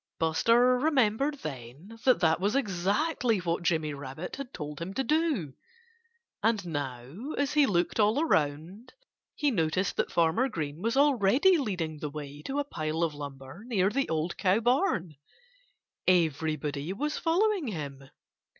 Buster 0.17 0.79
remembered 0.79 1.35
then 1.43 1.99
that 2.05 2.21
that 2.21 2.39
was 2.39 2.55
exactly 2.55 3.37
what 3.37 3.61
Jimmy 3.61 3.93
Rabbit 3.93 4.35
had 4.37 4.51
told 4.51 4.81
him 4.81 4.95
to 4.95 5.03
do. 5.03 5.53
And 6.41 6.65
now, 6.65 7.33
as 7.37 7.53
he 7.53 7.67
looked 7.67 7.99
all 7.99 8.19
around, 8.19 8.93
he 9.35 9.51
noticed 9.51 9.97
that 9.97 10.11
Farmer 10.11 10.49
Green 10.49 10.81
was 10.81 10.97
already 10.97 11.55
leading 11.59 11.99
the 11.99 12.09
way 12.09 12.41
to 12.47 12.57
a 12.57 12.63
pile 12.63 13.03
of 13.03 13.13
lumber 13.13 13.63
near 13.63 13.91
the 13.91 14.09
old 14.09 14.37
cow 14.37 14.59
barn. 14.59 15.17
Everybody 16.07 16.93
was 16.93 17.19
following 17.19 17.67
him. 17.67 18.09